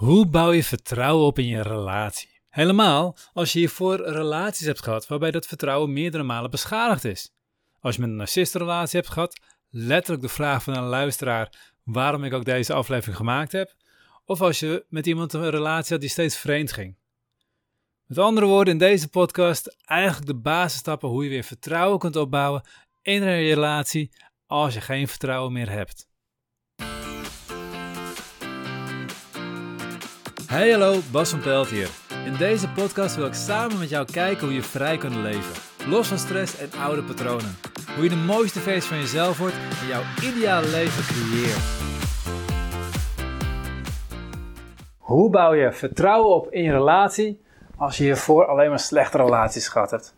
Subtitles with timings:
[0.00, 2.40] Hoe bouw je vertrouwen op in je relatie?
[2.48, 7.32] Helemaal als je hiervoor relaties hebt gehad waarbij dat vertrouwen meerdere malen beschadigd is.
[7.80, 12.32] Als je met een narcistenrelatie hebt gehad, letterlijk de vraag van een luisteraar waarom ik
[12.32, 13.74] ook deze aflevering gemaakt heb.
[14.24, 16.96] Of als je met iemand een relatie had die steeds vreemd ging.
[18.06, 22.62] Met andere woorden, in deze podcast eigenlijk de basisstappen hoe je weer vertrouwen kunt opbouwen
[23.02, 24.12] in een relatie
[24.46, 26.09] als je geen vertrouwen meer hebt.
[30.50, 31.88] Hey hallo, Bas van Pelt hier.
[32.24, 35.62] In deze podcast wil ik samen met jou kijken hoe je vrij kunt leven.
[35.88, 37.56] Los van stress en oude patronen.
[37.94, 41.62] Hoe je de mooiste versie van jezelf wordt en jouw ideale leven creëert.
[44.98, 47.40] Hoe bouw je vertrouwen op in je relatie
[47.76, 50.14] als je hiervoor alleen maar slechte relaties gehad hebt?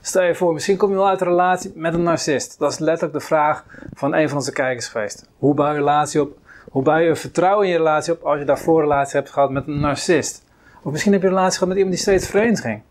[0.00, 2.58] Stel je voor, misschien kom je wel uit een relatie met een narcist.
[2.58, 5.28] Dat is letterlijk de vraag van een van onze kijkers geweest.
[5.38, 6.38] Hoe bouw je relatie op
[6.76, 9.50] hoe bouw je vertrouwen in je relatie op als je daarvoor een relatie hebt gehad
[9.50, 10.44] met een narcist?
[10.82, 12.82] Of misschien heb je een relatie gehad met iemand die steeds vreemd ging.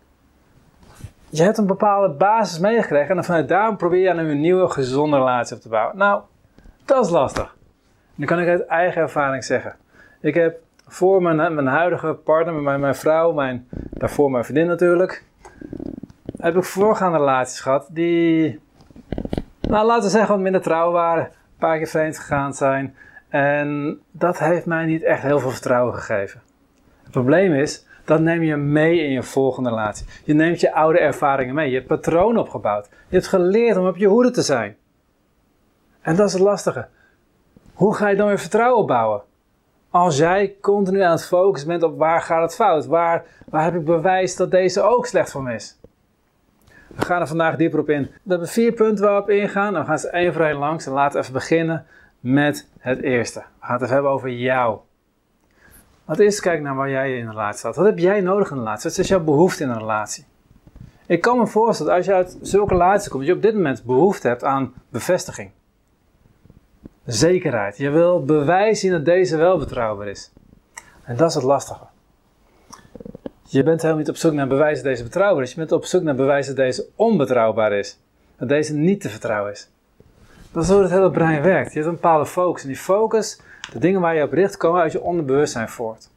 [1.28, 5.16] Je hebt een bepaalde basis meegekregen en vanuit daar probeer je aan een nieuwe, gezonde
[5.16, 5.96] relatie op te bouwen.
[5.96, 6.22] Nou,
[6.84, 7.56] dat is lastig.
[8.14, 9.76] Nu kan ik uit eigen ervaring zeggen.
[10.20, 15.24] Ik heb voor mijn, mijn huidige partner, mijn, mijn vrouw, mijn, daarvoor mijn vriendin natuurlijk,
[16.38, 18.60] heb ik voorgaande relaties gehad die,
[19.60, 21.24] nou laten we zeggen, wat minder trouw waren.
[21.24, 22.94] Een paar keer vreemd gegaan zijn.
[23.28, 26.40] En dat heeft mij niet echt heel veel vertrouwen gegeven.
[27.02, 30.06] Het probleem is, dat neem je mee in je volgende relatie.
[30.24, 31.68] Je neemt je oude ervaringen mee.
[31.68, 32.88] Je hebt patroon opgebouwd.
[33.08, 34.76] Je hebt geleerd om op je hoede te zijn.
[36.00, 36.88] En dat is het lastige.
[37.74, 39.22] Hoe ga je dan weer vertrouwen opbouwen?
[39.90, 42.86] Als jij continu aan het focussen bent op waar gaat het fout?
[42.86, 45.78] Waar, waar heb ik bewijs dat deze ook slecht voor me is?
[46.86, 48.02] We gaan er vandaag dieper op in.
[48.02, 49.72] We hebben vier punten waar we op ingaan.
[49.72, 50.86] Dan gaan ze één voor één langs.
[50.86, 51.86] En laten we even beginnen
[52.32, 53.38] met het eerste.
[53.38, 54.78] We gaan het even hebben over jou.
[56.04, 57.76] Wat is, kijk naar waar jij in een relatie staat.
[57.76, 58.90] Wat heb jij nodig in een relatie?
[58.90, 60.24] Wat is jouw behoefte in een relatie?
[61.06, 63.84] Ik kan me voorstellen, als je uit zulke relaties komt, dat je op dit moment
[63.84, 65.50] behoefte hebt aan bevestiging.
[67.04, 67.76] Zekerheid.
[67.76, 70.32] Je wil bewijs zien dat deze wel betrouwbaar is.
[71.02, 71.84] En dat is het lastige.
[73.42, 75.50] Je bent helemaal niet op zoek naar bewijs dat deze betrouwbaar is.
[75.50, 77.98] Je bent op zoek naar bewijs dat deze onbetrouwbaar is.
[78.38, 79.70] Dat deze niet te vertrouwen is.
[80.56, 81.72] Dat is hoe het hele brein werkt.
[81.72, 82.62] Je hebt een bepaalde focus.
[82.62, 83.40] En die focus,
[83.72, 86.10] de dingen waar je op richt, komen uit je onderbewustzijn voort.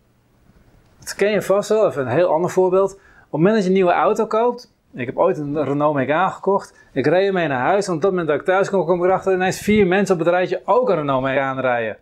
[0.99, 1.87] Dat ken je vast wel.
[1.87, 2.93] Even een heel ander voorbeeld.
[2.93, 4.73] Op het moment dat je een nieuwe auto koopt.
[4.93, 6.73] Ik heb ooit een Renault Megane gekocht.
[6.93, 7.87] Ik reed ermee naar huis.
[7.87, 10.21] En op dat moment dat ik thuis kom ik erachter dat ineens vier mensen op
[10.21, 11.97] het rijtje ook een Renault Megane rijden.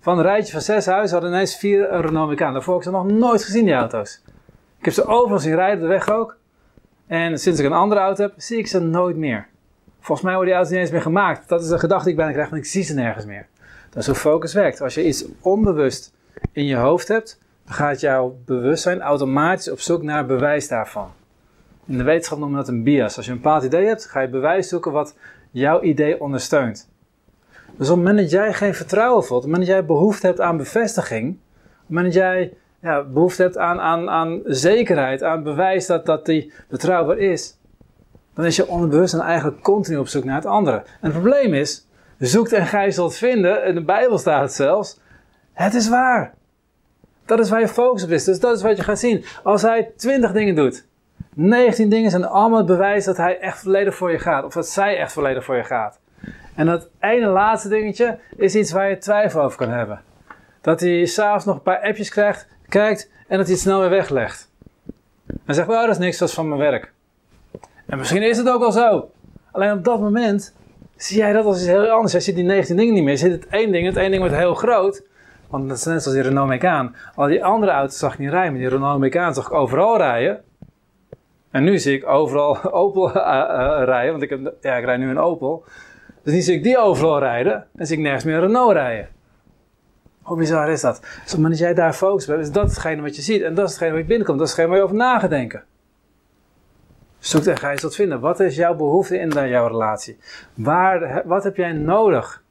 [0.00, 2.52] Van een rijtje van zes huizen hadden ineens vier een Renault Megane.
[2.52, 4.22] Daarvoor heb ik ze nog nooit gezien, die auto's.
[4.78, 6.36] Ik heb ze overal zien rijden, de weg ook.
[7.06, 9.48] En sinds ik een andere auto heb, zie ik ze nooit meer.
[10.06, 11.48] Volgens mij worden die auto's niet eens meer gemaakt.
[11.48, 13.46] Dat is de gedachte die ik bijna krijg, want ik zie ze nergens meer.
[13.90, 14.80] Dat is hoe focus werkt.
[14.80, 16.12] Als je iets onbewust
[16.52, 21.10] in je hoofd hebt, dan gaat jouw bewustzijn automatisch op zoek naar bewijs daarvan.
[21.86, 23.16] In de wetenschap noemen we dat een bias.
[23.16, 25.16] Als je een bepaald idee hebt, ga je bewijs zoeken wat
[25.50, 26.88] jouw idee ondersteunt.
[27.76, 30.26] Dus op het moment dat jij geen vertrouwen voelt, op het moment dat jij behoefte
[30.26, 31.38] hebt aan bevestiging, op
[31.80, 36.26] het moment dat jij ja, behoefte hebt aan, aan, aan zekerheid, aan bewijs dat, dat
[36.26, 37.55] die betrouwbaar is,
[38.36, 40.76] dan is je onderbewustzijn eigenlijk continu op zoek naar het andere.
[40.76, 41.86] En het probleem is,
[42.18, 45.00] zoekt en gij zult vinden, in de Bijbel staat het zelfs,
[45.52, 46.34] het is waar.
[47.24, 48.24] Dat is waar je focus op is.
[48.24, 49.24] Dus dat is wat je gaat zien.
[49.42, 50.86] Als hij 20 dingen doet,
[51.34, 54.44] 19 dingen zijn allemaal het bewijs dat hij echt volledig voor je gaat.
[54.44, 55.98] Of dat zij echt volledig voor je gaat.
[56.54, 60.00] En dat ene laatste dingetje is iets waar je twijfel over kan hebben.
[60.60, 63.90] Dat hij s'avonds nog een paar appjes krijgt, kijkt en dat hij het snel weer
[63.90, 64.50] weglegt.
[65.44, 66.92] En zegt, well, dat is niks, dat is van mijn werk.
[67.86, 69.10] En misschien is het ook al zo.
[69.52, 70.54] Alleen op dat moment
[70.96, 72.12] zie jij dat als iets heel anders.
[72.12, 73.12] Jij ziet die 19 dingen niet meer.
[73.12, 73.86] Je ziet het één ding.
[73.86, 75.04] Het één ding wordt heel groot.
[75.50, 76.90] Want dat is net zoals die Renault Megane.
[77.14, 78.58] Al die andere auto's zag ik niet rijden.
[78.58, 80.42] Die Renault Megane zag ik overal rijden.
[81.50, 84.10] En nu zie ik overal Opel uh, uh, rijden.
[84.10, 85.64] Want ik, heb, ja, ik rijd nu een Opel.
[86.22, 87.66] Dus nu zie ik die overal rijden.
[87.76, 89.08] En zie ik nergens meer Renault rijden.
[90.22, 91.00] Hoe bizar is dat?
[91.24, 93.42] Dus op jij daar focus bent, is dat hetgene wat je ziet.
[93.42, 94.38] En dat is hetgene wat je binnenkomt.
[94.38, 95.64] Dat is hetgene waar je over na gaat denken.
[97.26, 98.20] Zoek en ga je tot vinden.
[98.20, 100.18] Wat is jouw behoefte in jouw relatie?
[100.54, 102.42] Waar, wat heb jij nodig?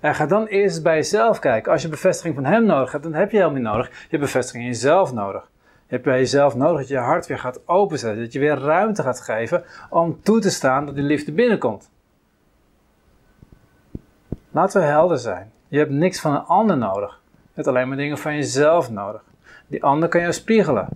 [0.00, 1.72] En ga dan eerst bij jezelf kijken.
[1.72, 3.88] Als je bevestiging van hem nodig hebt, dan heb je helemaal niet nodig.
[3.88, 5.50] Je hebt bevestiging in jezelf nodig.
[5.62, 8.22] Je hebt bij jezelf nodig dat je hart weer gaat openzetten.
[8.22, 11.90] Dat je weer ruimte gaat geven om toe te staan dat die liefde binnenkomt.
[14.50, 15.52] Laten we helder zijn.
[15.68, 17.20] Je hebt niks van een ander nodig.
[17.32, 19.22] Je hebt alleen maar dingen van jezelf nodig.
[19.66, 20.88] Die ander kan jou spiegelen.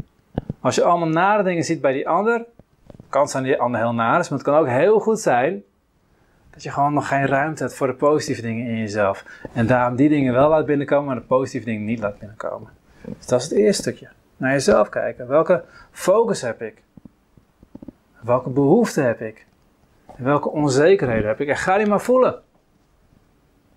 [0.60, 2.44] Als je allemaal nare dingen ziet bij die ander,
[3.10, 5.62] kan zijn ander heel naar is, maar het kan ook heel goed zijn
[6.50, 9.24] dat je gewoon nog geen ruimte hebt voor de positieve dingen in jezelf.
[9.52, 12.70] En daarom die dingen wel laat binnenkomen, maar de positieve dingen niet laat binnenkomen.
[13.04, 14.08] Dus dat is het eerste stukje.
[14.36, 15.28] Naar jezelf kijken.
[15.28, 16.82] Welke focus heb ik?
[18.20, 19.46] Welke behoeften heb ik?
[20.16, 21.48] En welke onzekerheden heb ik?
[21.48, 22.40] En ga die maar voelen.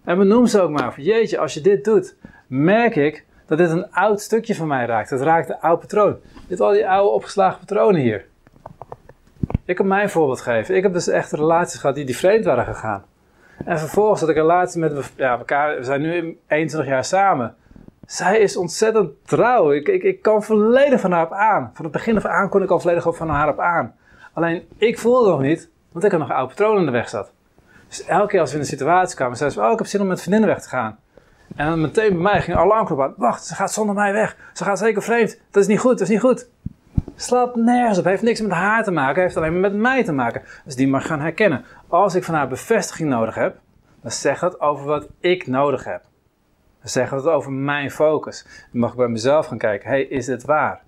[0.03, 1.01] En benoem ze ook maar.
[1.01, 2.15] Jeetje, als je dit doet,
[2.47, 5.09] merk ik dat dit een oud stukje van mij raakt.
[5.09, 6.18] Het raakt een oud patroon.
[6.47, 8.25] Dit al die oude opgeslagen patronen hier.
[9.65, 10.75] Ik kan mijn voorbeeld geven.
[10.75, 13.04] Ik heb dus echt relaties gehad die, die vreemd waren gegaan.
[13.65, 15.75] En vervolgens had ik een relatie met ja, elkaar.
[15.75, 17.56] We zijn nu 21 jaar samen.
[18.06, 19.71] Zij is ontzettend trouw.
[19.71, 21.71] Ik, ik, ik kan volledig van haar op aan.
[21.74, 23.95] Van het begin af aan kon ik al volledig van haar op aan.
[24.33, 27.09] Alleen ik voelde nog niet, want ik had nog een oude patroon in de weg
[27.09, 27.31] zat.
[27.88, 30.01] Dus elke keer als we in een situatie kwamen, zei ze: Oh, ik heb zin
[30.01, 31.00] om met vriendinnen weg te gaan.
[31.56, 33.13] En dan meteen bij mij ging alarmknop aan.
[33.18, 34.38] Wacht, ze gaat zonder mij weg.
[34.54, 35.39] Ze gaat zeker vreemd.
[35.51, 36.50] Dat is niet goed, dat is niet goed.
[37.15, 38.06] Slaat nergens op.
[38.06, 39.21] Heeft niks met haar te maken.
[39.21, 40.42] Heeft alleen maar met mij te maken.
[40.65, 41.65] Dus die mag gaan herkennen.
[41.88, 43.57] Als ik van haar bevestiging nodig heb,
[44.01, 46.01] dan zegt dat over wat ik nodig heb.
[46.80, 48.45] Dan zegt het over mijn focus.
[48.71, 49.89] Dan mag ik bij mezelf gaan kijken.
[49.89, 50.81] hey, is dit waar?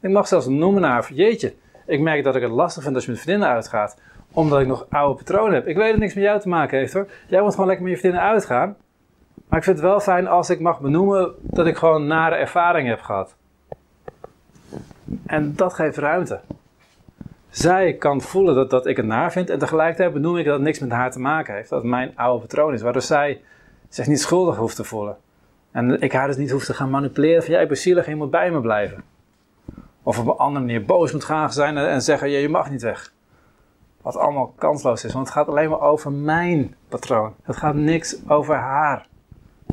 [0.00, 1.12] Ik mag zelfs noemen naar haar.
[1.12, 1.54] Jeetje,
[1.86, 4.00] ik merk dat ik het lastig vind als je met vriendinnen uitgaat.
[4.32, 5.66] Omdat ik nog oude patronen heb.
[5.66, 7.06] Ik weet dat niks met jou te maken heeft hoor.
[7.26, 8.76] Jij moet gewoon lekker met je vriendinnen uitgaan.
[9.48, 12.88] Maar ik vind het wel fijn als ik mag benoemen dat ik gewoon nare ervaring
[12.88, 13.36] heb gehad.
[15.26, 16.40] En dat geeft ruimte.
[17.48, 20.62] Zij kan voelen dat, dat ik het naar vind en tegelijkertijd benoem ik dat het
[20.62, 21.68] niks met haar te maken heeft.
[21.68, 23.40] Dat het mijn oude patroon is, waardoor zij
[23.88, 25.16] zich niet schuldig hoeft te voelen.
[25.70, 28.30] En ik haar dus niet hoef te gaan manipuleren van jij bent zielig je moet
[28.30, 29.04] bij me blijven.
[30.02, 33.12] Of op een andere manier boos moet gaan zijn en zeggen je mag niet weg.
[34.02, 37.34] Wat allemaal kansloos is, want het gaat alleen maar over mijn patroon.
[37.42, 39.06] Het gaat niks over haar.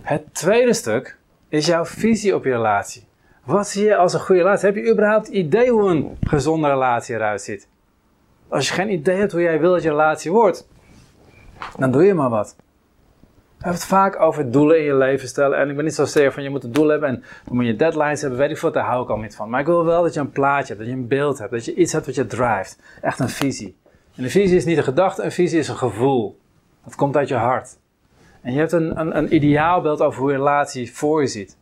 [0.01, 1.17] Het tweede stuk
[1.49, 3.06] is jouw visie op je relatie.
[3.47, 4.65] Wat zie je als een goede relatie?
[4.65, 7.67] Heb je überhaupt idee hoe een gezonde relatie eruit ziet?
[8.47, 10.67] Als je geen idee hebt hoe jij wil dat je relatie wordt,
[11.77, 12.55] dan doe je maar wat.
[12.57, 15.57] We hebben het vaak over doelen in je leven stellen.
[15.57, 17.65] En ik ben niet zo zeker van je moet een doel hebben en dan moet
[17.65, 18.39] je deadlines hebben.
[18.39, 19.49] Weet ik veel, daar hou ik al niet van.
[19.49, 21.65] Maar ik wil wel dat je een plaatje hebt, dat je een beeld hebt, dat
[21.65, 22.79] je iets hebt wat je drijft.
[23.01, 23.75] Echt een visie.
[24.15, 26.39] En een visie is niet een gedachte, een visie is een gevoel.
[26.83, 27.77] Dat komt uit je hart.
[28.41, 31.57] En je hebt een, een, een ideaalbeeld over hoe je relatie voor je ziet.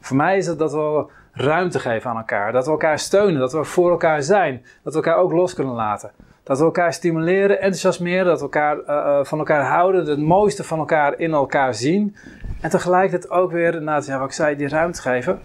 [0.00, 2.52] Voor mij is het dat we ruimte geven aan elkaar.
[2.52, 4.64] Dat we elkaar steunen, dat we voor elkaar zijn.
[4.82, 6.10] Dat we elkaar ook los kunnen laten.
[6.42, 10.78] Dat we elkaar stimuleren, enthousiasmeren, dat we elkaar, uh, van elkaar houden, het mooiste van
[10.78, 12.16] elkaar in elkaar zien.
[12.60, 15.40] En tegelijkertijd ook weer, inderdaad, ja, wat ik zei, die ruimte geven.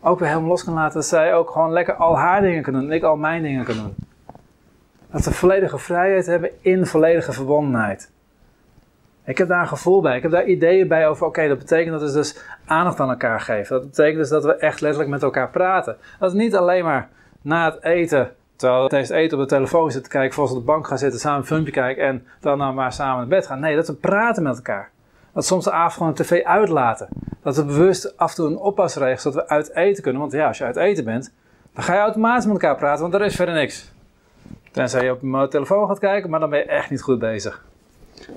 [0.00, 0.96] Ook weer helemaal los kunnen laten.
[0.96, 3.64] Dat zij ook gewoon lekker al haar dingen kunnen doen en ik al mijn dingen
[3.64, 3.94] kan doen.
[5.10, 8.10] Dat we volledige vrijheid hebben in volledige verbondenheid.
[9.26, 10.16] Ik heb daar een gevoel bij.
[10.16, 13.40] Ik heb daar ideeën bij over, oké, dat betekent dat we dus aandacht aan elkaar
[13.40, 13.76] geven.
[13.76, 15.96] Dat betekent dus dat we echt letterlijk met elkaar praten.
[16.18, 17.08] Dat is niet alleen maar
[17.42, 20.72] na het eten, terwijl tijdens het eten op de telefoon zitten kijken, volgens op de
[20.72, 23.60] bank gaan zitten, samen een filmpje kijken en dan nou maar samen naar bed gaan.
[23.60, 24.90] Nee, dat we praten met elkaar.
[25.32, 27.08] Dat soms de avond gewoon de tv uitlaten.
[27.42, 30.20] Dat we bewust af en toe een oppas regelen, zodat we uit eten kunnen.
[30.20, 31.34] Want ja, als je uit eten bent,
[31.74, 33.92] dan ga je automatisch met elkaar praten, want er is verder niks.
[34.70, 37.64] Tenzij je op je telefoon gaat kijken, maar dan ben je echt niet goed bezig.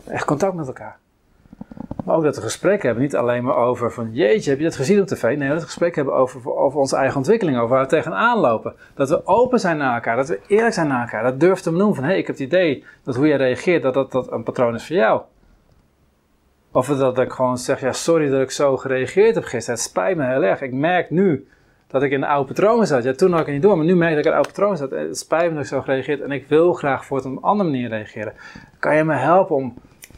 [0.07, 0.97] Echt contact met elkaar.
[2.05, 4.75] Maar ook dat we gesprekken hebben, niet alleen maar over van jeetje, heb je dat
[4.75, 5.37] gezien op tv?
[5.37, 8.75] Nee, dat we gesprek hebben over, over onze eigen ontwikkeling, over waar we tegenaan lopen.
[8.93, 11.23] Dat we open zijn naar elkaar, dat we eerlijk zijn naar elkaar.
[11.23, 13.83] Dat durf te benoemen van hé, hey, ik heb het idee dat hoe jij reageert,
[13.83, 15.21] dat, dat dat een patroon is voor jou.
[16.71, 20.17] Of dat ik gewoon zeg, ja sorry dat ik zo gereageerd heb gisteren, het spijt
[20.17, 20.61] me heel erg.
[20.61, 21.47] Ik merk nu
[21.89, 23.03] dat ik in een oude patroon zat.
[23.03, 24.43] Ja, toen had ik het niet door, maar nu merk ik dat ik in een
[24.43, 24.91] oude patroon zat.
[24.91, 27.69] Het spijt me dat ik zo gereageerd en ik wil graag voor op een andere
[27.69, 28.33] manier reageren.
[28.79, 29.73] Kan je me helpen om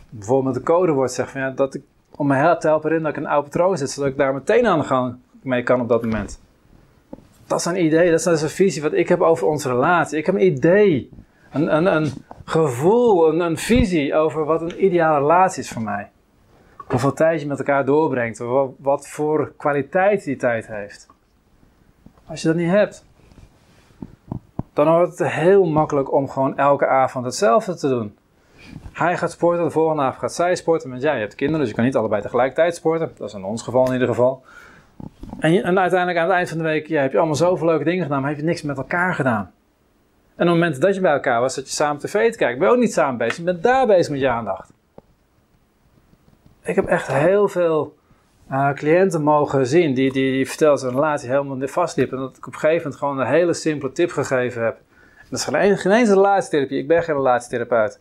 [0.09, 1.81] bijvoorbeeld met de codewoord zeggen van dat ik,
[2.15, 4.33] om me te helpen erin dat ik in een oude patroon zit, zodat ik daar
[4.33, 6.39] meteen aan de gang mee kan op dat moment.
[7.47, 10.17] Dat is een idee, dat is dus een visie wat ik heb over onze relatie.
[10.17, 11.09] Ik heb een idee,
[11.51, 12.11] een, een, een
[12.45, 16.09] gevoel, een, een visie over wat een ideale relatie is voor mij.
[16.77, 18.43] Hoeveel tijd je met elkaar doorbrengt,
[18.77, 21.10] wat voor kwaliteit die tijd heeft.
[22.31, 23.05] Als je dat niet hebt,
[24.73, 28.17] dan wordt het heel makkelijk om gewoon elke avond hetzelfde te doen.
[28.93, 30.89] Hij gaat sporten, de volgende avond gaat zij sporten.
[30.89, 33.11] Want ja, je hebt kinderen, dus je kan niet allebei tegelijkertijd sporten.
[33.17, 34.43] Dat is in ons geval in ieder geval.
[35.39, 37.83] En, en uiteindelijk aan het eind van de week ja, heb je allemaal zoveel leuke
[37.83, 39.51] dingen gedaan, maar heb je niks met elkaar gedaan.
[40.35, 42.59] En op het moment dat je bij elkaar was, dat je samen tv te ben
[42.59, 43.37] je ook niet samen bezig.
[43.37, 44.73] Je bent daar bezig met je aandacht.
[46.61, 47.95] Ik heb echt heel veel
[48.51, 52.11] uh, cliënten mogen zien die, die, die dat een relatie helemaal vastliep.
[52.11, 54.77] En dat ik op een gegeven moment gewoon een hele simpele tip gegeven heb.
[55.29, 56.79] dat is geen, geen eens een relatietherapie.
[56.79, 57.99] Ik ben geen relatietherapeut.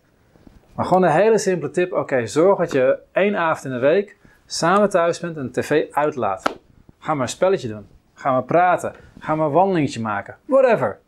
[0.75, 1.92] Maar gewoon een hele simpele tip.
[1.92, 4.16] Oké, zorg dat je één avond in de week
[4.47, 6.59] samen thuis bent en de tv uitlaat.
[6.99, 7.87] Ga maar een spelletje doen.
[8.14, 8.95] Ga maar praten.
[9.19, 10.37] Ga maar een wandelingetje maken.
[10.45, 10.99] Whatever.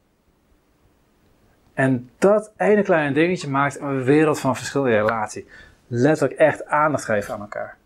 [1.75, 5.49] En dat ene kleine dingetje maakt een wereld van verschil in je relatie.
[5.87, 7.77] Letterlijk echt aandacht geven aan elkaar.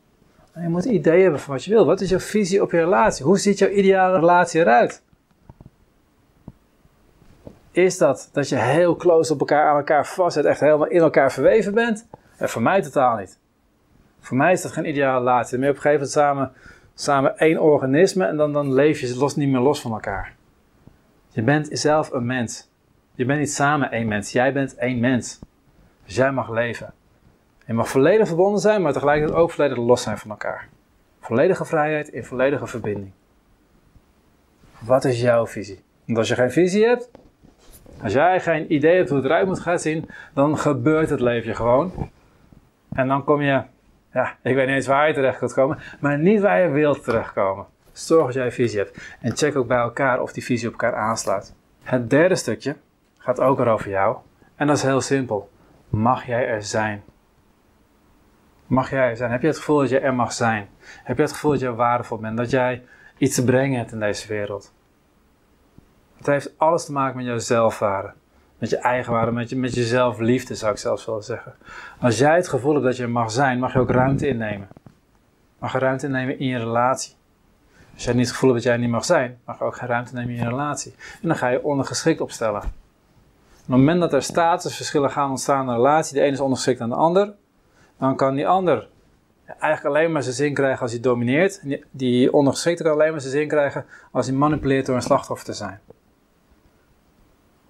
[0.62, 1.86] Je moet een idee hebben van wat je wil.
[1.86, 3.24] Wat is jouw visie op je relatie?
[3.24, 5.02] Hoe ziet jouw ideale relatie eruit?
[7.70, 11.00] Is dat dat je heel close op elkaar aan elkaar vast zit, echt helemaal in
[11.00, 12.06] elkaar verweven bent?
[12.36, 13.38] En voor mij totaal niet.
[14.20, 15.50] Voor mij is dat geen ideale relatie.
[15.50, 16.52] Dan ben op een gegeven moment samen,
[16.94, 20.34] samen één organisme en dan, dan leef je los, niet meer los van elkaar.
[21.28, 22.68] Je bent zelf een mens.
[23.14, 24.32] Je bent niet samen één mens.
[24.32, 25.38] Jij bent één mens.
[26.04, 26.94] Dus jij mag leven.
[27.66, 30.68] Je mag volledig verbonden zijn, maar tegelijkertijd ook volledig los zijn van elkaar.
[31.20, 33.12] Volledige vrijheid in volledige verbinding.
[34.78, 35.82] Wat is jouw visie?
[36.04, 37.10] Want als je geen visie hebt,
[38.02, 41.56] als jij geen idee hebt hoe het eruit moet gaan zien, dan gebeurt het leven
[41.56, 42.10] gewoon.
[42.92, 43.62] En dan kom je,
[44.12, 47.04] ja, ik weet niet eens waar je terecht kunt komen, maar niet waar je wilt
[47.04, 47.66] terechtkomen.
[47.92, 49.16] Zorg dat jij een visie hebt.
[49.20, 51.54] En check ook bij elkaar of die visie op elkaar aansluit.
[51.82, 52.76] Het derde stukje
[53.18, 54.16] gaat ook erover jou.
[54.56, 55.50] En dat is heel simpel.
[55.88, 57.02] Mag jij er zijn?
[58.66, 59.30] Mag jij zijn?
[59.30, 60.68] Heb je het gevoel dat je er mag zijn?
[61.04, 62.36] Heb je het gevoel dat je waardevol bent?
[62.36, 62.82] Dat jij
[63.18, 64.72] iets te brengen hebt in deze wereld?
[66.16, 68.12] Het heeft alles te maken met jouw zelfwaarde.
[68.58, 71.54] Met je eigenwaarde, met, je, met je zelfliefde zou ik zelfs willen zeggen.
[72.00, 74.68] Als jij het gevoel hebt dat je er mag zijn, mag je ook ruimte innemen.
[75.58, 77.14] Mag je ruimte innemen in je relatie.
[77.94, 79.88] Als jij niet het gevoel hebt dat jij niet mag zijn, mag je ook geen
[79.88, 80.94] ruimte nemen in je relatie.
[81.22, 82.60] En dan ga je ondergeschikt opstellen.
[82.60, 82.68] op
[83.56, 86.88] het moment dat er statusverschillen gaan ontstaan in een relatie, de ene is ondergeschikt aan
[86.88, 87.34] de ander,
[87.98, 88.88] dan kan die ander
[89.46, 91.62] eigenlijk alleen maar zijn zin krijgen als hij domineert.
[91.90, 95.52] Die, ondergeschikte kan alleen maar zijn zin krijgen als hij manipuleert door een slachtoffer te
[95.52, 95.80] zijn.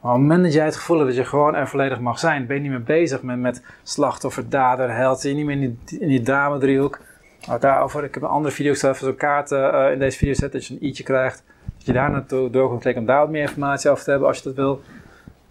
[0.01, 2.19] Maar op het moment dat jij het gevoel hebt dat je gewoon er volledig mag
[2.19, 5.23] zijn, ben je niet meer bezig met, met slachtoffer, dader, held.
[5.23, 7.01] Je niet meer in die, in die drama-driehoek.
[7.47, 10.35] Nou, daarover, ik heb een andere video gezet voor zo'n kaart uh, in deze video
[10.35, 11.43] zet, dat je een i'tje krijgt.
[11.77, 14.29] Dat je daar naartoe door kunt klikken om daar wat meer informatie over te hebben
[14.29, 14.81] als je dat wil.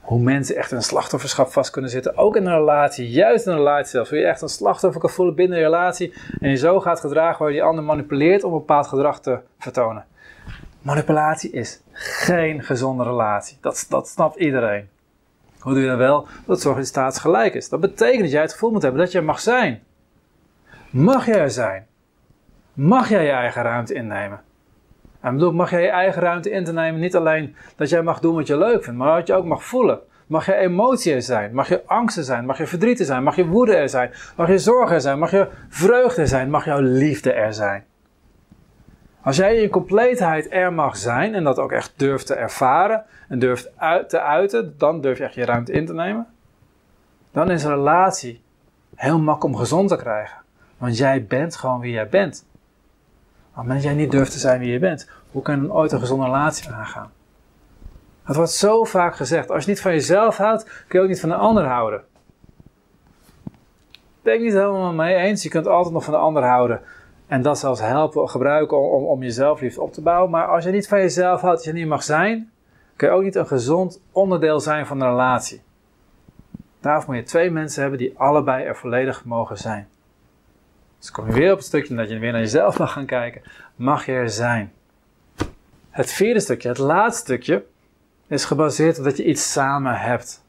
[0.05, 3.57] Hoe mensen echt een slachtofferschap vast kunnen zitten, ook in een relatie, juist in een
[3.57, 4.09] relatie zelfs.
[4.09, 7.39] Hoe je echt een slachtoffer kan voelen binnen een relatie en je zo gaat gedragen
[7.39, 10.05] waar je die ander manipuleert om een bepaald gedrag te vertonen.
[10.81, 13.57] Manipulatie is geen gezonde relatie.
[13.61, 14.89] Dat, dat snapt iedereen.
[15.59, 16.27] Hoe doe je dat wel?
[16.45, 17.69] Dat zorgt dat je staatsgelijk is.
[17.69, 19.83] Dat betekent dat jij het gevoel moet hebben dat je mag zijn.
[20.89, 21.87] Mag jij er zijn?
[22.73, 24.41] Mag jij je eigen ruimte innemen?
[25.25, 28.19] En bedoel, mag jij je eigen ruimte in te nemen niet alleen dat jij mag
[28.19, 29.99] doen wat je leuk vindt, maar dat je ook mag voelen.
[30.27, 31.53] Mag je emotie er zijn?
[31.53, 32.45] Mag je angsten zijn?
[32.45, 33.23] Mag je verdriet er zijn?
[33.23, 34.11] Mag je woede er zijn?
[34.35, 35.19] Mag je zorg er zijn?
[35.19, 36.49] Mag je vreugde zijn?
[36.49, 37.85] Mag jouw liefde er zijn?
[39.21, 43.39] Als jij in compleetheid er mag zijn en dat ook echt durft te ervaren en
[43.39, 46.27] durft uit te uiten, dan durf je echt je ruimte in te nemen.
[47.31, 48.41] Dan is een relatie
[48.95, 50.37] heel makkelijk om gezond te krijgen.
[50.77, 52.45] Want jij bent gewoon wie jij bent.
[53.55, 55.91] Maar als jij niet durft te zijn wie je bent, hoe kan je dan ooit
[55.91, 57.11] een gezonde relatie aangaan?
[58.23, 61.19] Het wordt zo vaak gezegd, als je niet van jezelf houdt, kun je ook niet
[61.19, 62.03] van de ander houden.
[64.21, 65.43] Ben ik niet helemaal mee eens.
[65.43, 66.81] Je kunt altijd nog van de ander houden.
[67.27, 70.31] En dat zelfs helpen, gebruiken om, om je zelfliefde op te bouwen.
[70.31, 72.51] Maar als je niet van jezelf houdt, als je niet mag zijn,
[72.95, 75.61] kun je ook niet een gezond onderdeel zijn van een relatie.
[76.79, 79.87] Daarvoor moet je twee mensen hebben die allebei er volledig mogen zijn.
[81.05, 83.41] Dus kom je weer op het stukje dat je weer naar jezelf mag gaan kijken.
[83.75, 84.73] Mag je er zijn?
[85.89, 87.63] Het vierde stukje, het laatste stukje,
[88.27, 90.45] is gebaseerd op dat je iets samen hebt.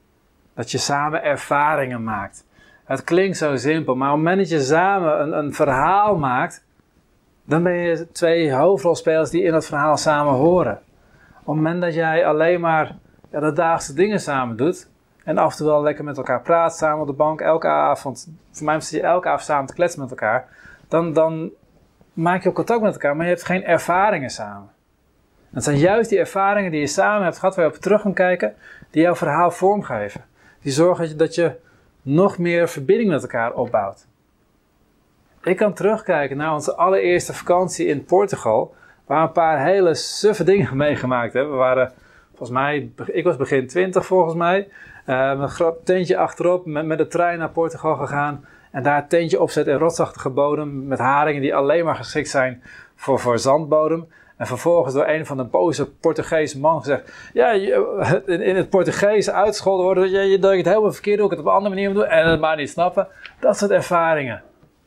[0.55, 2.45] Dat je samen ervaringen maakt.
[2.85, 6.65] Het klinkt zo simpel, maar op het moment dat je samen een, een verhaal maakt,
[7.45, 10.81] dan ben je twee hoofdrolspelers die in dat verhaal samen horen.
[11.41, 12.97] Op het moment dat jij alleen maar
[13.31, 14.89] ja, de dagelijkse dingen samen doet,
[15.27, 18.29] en af en toe wel lekker met elkaar praat, samen op de bank, elke avond,
[18.53, 20.49] voor mij zit je elke avond samen te kletsen met elkaar,
[20.89, 21.51] dan, dan
[22.13, 24.71] maak je ook contact met elkaar, maar je hebt geen ervaringen samen.
[25.53, 28.15] Het zijn juist die ervaringen die je samen hebt gehad, waar je op terug kan
[28.15, 28.55] kijken,
[28.91, 30.25] die jouw verhaal vormgeven.
[30.61, 31.57] Die zorgen dat je
[32.03, 34.07] nog meer verbinding met elkaar opbouwt.
[35.43, 38.75] Ik kan terugkijken naar onze allereerste vakantie in Portugal,
[39.07, 41.53] waar we een paar hele suffe dingen meegemaakt hebben.
[41.53, 41.93] We waren,
[42.29, 44.69] volgens mij, ik was begin 20 volgens mij,
[45.07, 48.45] met een tentje achterop, met, met de trein naar Portugal gegaan.
[48.71, 52.63] En daar een tentje opzet in rotsachtige bodem, met haringen die alleen maar geschikt zijn
[52.95, 54.09] voor, voor zandbodem.
[54.37, 59.31] En vervolgens door een van de boze Portugese man gezegd: Ja, in, in het Portugees
[59.31, 61.91] uitscholden worden dat je, je, je het helemaal verkeerd doet, het op een andere manier
[61.91, 63.09] moet doen en het maar niet snappen.
[63.41, 64.43] Dat soort ervaringen.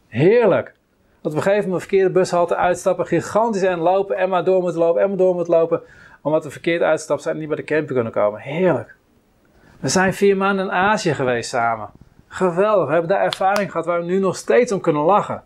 [0.08, 0.74] Heerlijk.
[1.22, 4.62] Dat op een gegeven moment een verkeerde bushalte uitstappen, gigantisch en lopen en maar door
[4.62, 5.82] moeten lopen en maar door moeten lopen,
[6.22, 8.40] omdat we verkeerd uitstappen zijn en niet bij de camping kunnen komen.
[8.40, 8.96] Heerlijk.
[9.80, 11.90] We zijn vier maanden in Azië geweest samen.
[12.28, 12.86] Geweldig.
[12.86, 15.44] We hebben daar ervaring gehad waar we nu nog steeds om kunnen lachen.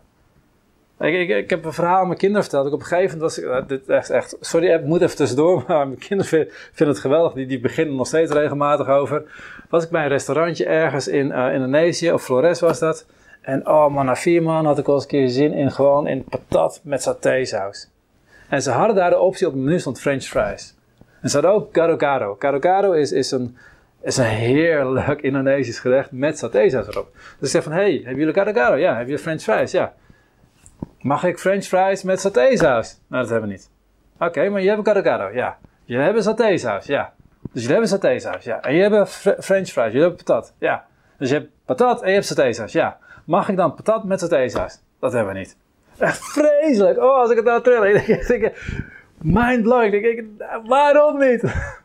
[1.00, 2.66] Ik, ik, ik, heb een verhaal aan mijn kinderen verteld.
[2.66, 5.64] Ik op een gegeven moment was ik, dit echt, echt, sorry, ik moet even tussendoor,
[5.68, 7.32] maar mijn kinderen vinden, het geweldig.
[7.32, 9.22] Die, die beginnen nog steeds regelmatig over.
[9.68, 13.06] Was ik bij een restaurantje ergens in uh, Indonesië, of Flores was dat.
[13.40, 16.06] En oh man, na vier maanden had ik wel eens een keer zin in gewoon
[16.06, 17.88] in patat met satésaus.
[18.48, 20.74] En ze hadden daar de optie op het menu stond French fries.
[21.20, 22.36] En ze hadden ook gado gado.
[22.38, 23.56] Gado gado is, is, een,
[24.04, 27.08] is een heerlijk Indonesisch gerecht met satésaus erop.
[27.14, 28.74] Dus ik zeg van, hey, hebben jullie gado?
[28.74, 28.88] Ja.
[28.88, 29.70] Hebben jullie French fries?
[29.70, 29.92] Ja.
[31.00, 33.00] Mag ik French fries met satésaus?
[33.08, 33.70] Nou, dat hebben we niet.
[34.18, 35.30] Oké, maar je hebt gado?
[35.32, 35.58] Ja.
[35.84, 36.86] Je hebben satésaus?
[36.86, 37.12] Ja.
[37.40, 38.44] Dus jullie hebben satésaus?
[38.44, 38.60] Ja.
[38.60, 39.08] En je hebt
[39.44, 39.92] French fries?
[39.92, 40.54] Jullie hebben patat?
[40.58, 40.86] Ja.
[41.18, 42.72] Dus je hebt patat en je hebt satésaus?
[42.72, 42.98] Ja.
[43.24, 44.80] Mag ik dan patat met satésaus?
[45.00, 45.56] Dat hebben we niet.
[45.98, 46.98] Echt vreselijk.
[46.98, 47.84] Oh, als ik het nou tril.
[47.94, 48.52] Ik denk,
[49.22, 49.94] mindblowing.
[49.94, 50.26] Ik denk,
[50.66, 51.42] waarom niet?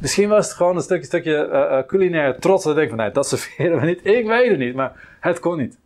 [0.00, 2.64] Misschien was het gewoon een stukje, stukje uh, culinaire trots.
[2.64, 4.06] Dat ik denk van, nee, dat serveren we niet.
[4.06, 5.78] Ik weet het niet, maar het kon niet.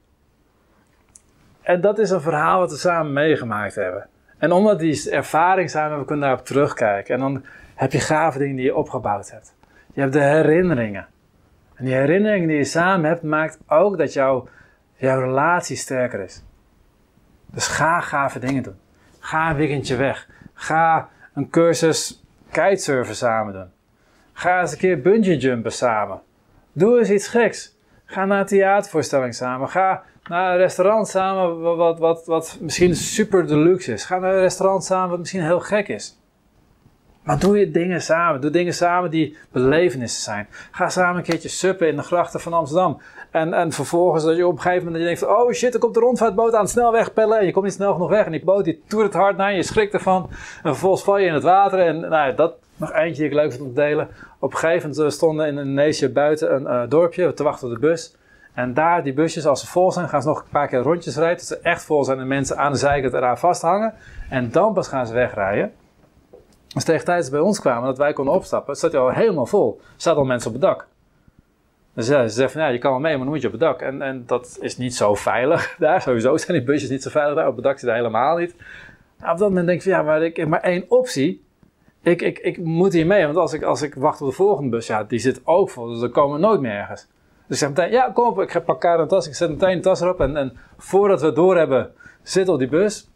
[1.63, 4.09] En dat is een verhaal wat we samen meegemaakt hebben.
[4.39, 7.15] En omdat die ervaring samen hebben, kunnen daarop terugkijken.
[7.15, 9.55] En dan heb je gave dingen die je opgebouwd hebt.
[9.93, 11.07] Je hebt de herinneringen.
[11.75, 14.49] En die herinneringen die je samen hebt, maakt ook dat jouw,
[14.97, 16.43] jouw relatie sterker is.
[17.47, 18.79] Dus ga gave dingen doen.
[19.19, 20.29] Ga een weekendje weg.
[20.55, 23.71] Ga een cursus kitesurfen samen doen.
[24.39, 26.21] Ga eens een keer bungee jumpen samen.
[26.73, 27.77] Doe eens iets geks.
[28.05, 29.69] Ga naar een theatervoorstelling samen.
[29.69, 34.05] Ga naar een restaurant samen wat, wat, wat, wat misschien super deluxe is.
[34.05, 36.19] Ga naar een restaurant samen wat misschien heel gek is.
[37.23, 38.41] Maar doe je dingen samen.
[38.41, 40.49] Doe dingen samen die belevenissen zijn.
[40.71, 43.01] Ga samen een keertje suppen in de grachten van Amsterdam.
[43.31, 46.01] En, en vervolgens dat je op een gegeven moment denkt oh shit, er komt de
[46.01, 47.39] rondvaartboot aan het snelweg pellen.
[47.39, 48.25] En je komt niet snel genoeg weg.
[48.25, 50.29] En die boot die toert hard naar je, je schrikt ervan.
[50.31, 51.79] En vervolgens val je in het water.
[51.79, 54.09] En nou, dat nog eentje die ik leuk vind om te delen.
[54.39, 57.81] Op een gegeven moment stonden in Indonesië buiten een uh, dorpje te wachten op de
[57.81, 58.17] bus.
[58.55, 61.17] En daar, die busjes, als ze vol zijn, gaan ze nog een paar keer rondjes
[61.17, 61.39] rijden.
[61.39, 63.95] Tot ze echt vol zijn en mensen aan de zijkant eraan vasthangen.
[64.31, 65.73] En dan pas gaan ze wegrijden.
[66.75, 69.47] Dus tegen tijd ze bij ons kwamen, dat wij konden opstappen, zat hij al helemaal
[69.47, 69.81] vol.
[69.81, 70.87] Er zaten al mensen op het dak.
[71.95, 73.53] Dus ja, ze zeggen van ja, je kan wel mee, maar dan moet je op
[73.53, 73.81] het dak.
[73.81, 76.03] En, en dat is niet zo veilig daar.
[76.03, 77.47] Sowieso zijn die busjes niet zo veilig daar.
[77.49, 78.55] Op het dak zit helemaal niet.
[79.19, 81.47] Nou, op dat moment denk ik van ja, maar ik heb maar één optie.
[82.03, 84.71] Ik, ik, ik moet hier mee, want als ik, als ik wacht op de volgende
[84.71, 85.87] bus, ja, die zit ook vol.
[85.87, 87.07] Dus dan komen we nooit meer ergens.
[87.47, 89.27] Dus ik zeg meteen, ja, kom op, ik pak elkaar een tas.
[89.27, 90.21] Ik zet meteen de tas erop.
[90.21, 93.09] En, en voordat we door hebben, zit op die bus.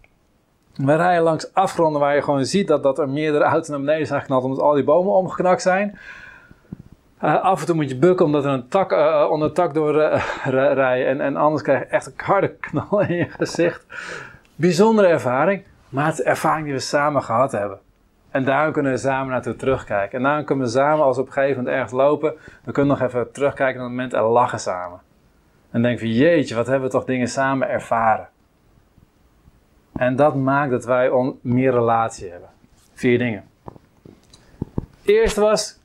[0.74, 4.06] We rijden langs afgronden waar je gewoon ziet dat, dat er meerdere auto's naar beneden
[4.06, 5.98] zijn geknald omdat al die bomen omgeknakt zijn.
[7.22, 9.94] Uh, af en toe moet je bukken omdat er een tak uh, onder tak door
[10.46, 11.08] uh.
[11.08, 13.86] En, en anders krijg je echt een harde knal in je gezicht.
[14.56, 17.78] Bijzondere ervaring, maar het is ervaring die we samen gehad hebben.
[18.32, 20.18] En daar kunnen we samen naartoe terugkijken.
[20.18, 22.98] En dan kunnen we samen, als we op een gegeven moment ergens lopen, we kunnen
[22.98, 25.00] nog even terugkijken naar het moment en lachen samen.
[25.70, 28.28] En denken van jeetje, wat hebben we toch dingen samen ervaren.
[29.92, 32.48] En dat maakt dat wij meer relatie hebben.
[32.94, 33.44] Vier dingen.
[35.04, 35.78] Eerst was,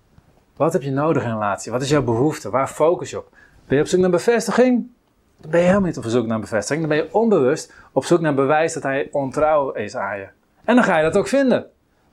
[0.55, 1.71] wat heb je nodig in een relatie?
[1.71, 2.49] Wat is jouw behoefte?
[2.49, 3.29] Waar focus je op?
[3.67, 4.87] Ben je op zoek naar bevestiging?
[5.41, 6.87] Dan ben je helemaal niet op zoek naar bevestiging.
[6.87, 10.27] Dan ben je onbewust op zoek naar bewijs dat hij ontrouw is aan je.
[10.63, 11.65] En dan ga je dat ook vinden.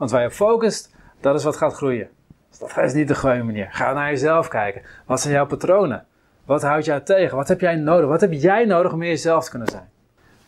[0.04, 2.08] Want waar je op focust, dat is wat gaat groeien.
[2.50, 3.68] Dus dat is niet de goede manier.
[3.70, 4.82] Ga naar jezelf kijken.
[5.06, 6.06] Wat zijn jouw patronen?
[6.44, 7.36] Wat houdt jou tegen?
[7.36, 8.08] Wat heb jij nodig?
[8.08, 9.88] Wat heb jij nodig om meer jezelf te kunnen zijn?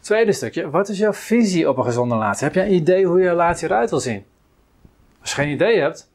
[0.00, 2.44] Tweede stukje, wat is jouw visie op een gezonde relatie?
[2.44, 4.24] Heb jij een idee hoe je relatie eruit wil zien?
[5.20, 6.10] Als je geen idee hebt,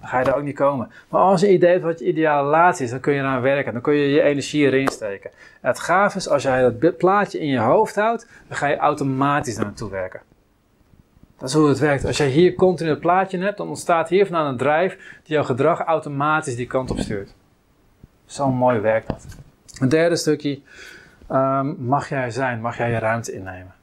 [0.00, 0.90] dan ga je daar ook niet komen.
[1.08, 3.42] Maar als je een idee hebt wat je ideale relatie is, dan kun je eraan
[3.42, 3.72] werken.
[3.72, 5.30] Dan kun je je energie erin steken.
[5.60, 8.76] En het gaaf is, als jij dat plaatje in je hoofd houdt, dan ga je
[8.76, 10.20] automatisch naar naartoe werken.
[11.38, 12.04] Dat is hoe het werkt.
[12.04, 15.44] Als jij hier continu het plaatje hebt, dan ontstaat hier vandaan een drijf die jouw
[15.44, 17.34] gedrag automatisch die kant op stuurt.
[18.24, 19.26] Zo mooi werkt dat.
[19.80, 20.60] Een derde stukje,
[21.30, 23.74] um, mag jij zijn, mag jij je ruimte innemen.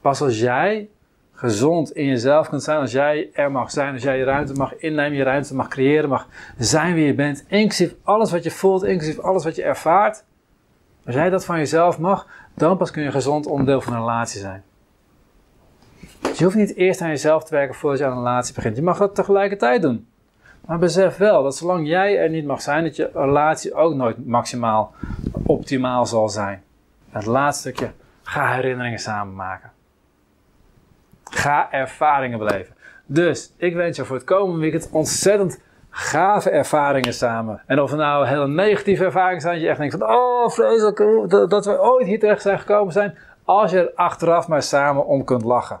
[0.00, 0.88] Pas als jij
[1.32, 4.76] gezond in jezelf kunt zijn, als jij er mag zijn, als jij je ruimte mag
[4.76, 6.28] innemen, je ruimte mag creëren, mag
[6.58, 10.24] zijn wie je bent, inclusief alles wat je voelt, inclusief alles wat je ervaart.
[11.06, 14.40] Als jij dat van jezelf mag, dan pas kun je gezond onderdeel van een relatie
[14.40, 14.64] zijn.
[16.20, 18.76] Dus je hoeft niet eerst aan jezelf te werken voordat je aan een relatie begint.
[18.76, 20.06] Je mag dat tegelijkertijd doen.
[20.66, 24.26] Maar besef wel dat zolang jij er niet mag zijn, dat je relatie ook nooit
[24.26, 24.94] maximaal
[25.46, 26.62] optimaal zal zijn.
[27.10, 29.70] het laatste stukje, ga herinneringen samen maken.
[31.24, 32.74] Ga ervaringen beleven.
[33.06, 37.62] Dus ik wens je voor het komende weekend ontzettend gave ervaringen samen.
[37.66, 40.96] En of er nou hele negatieve ervaringen zijn, dat je echt denkt van, oh vreselijk
[41.50, 43.18] dat we ooit hier terecht zijn gekomen zijn.
[43.44, 45.80] Als je er achteraf maar samen om kunt lachen.